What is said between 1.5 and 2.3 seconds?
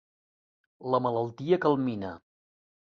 que el mina.